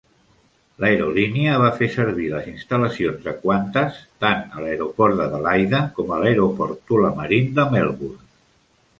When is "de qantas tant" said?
3.25-4.41